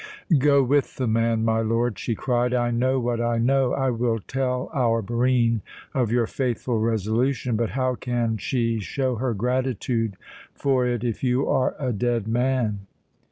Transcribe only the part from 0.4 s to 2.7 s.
with the man, my lord!" she cried.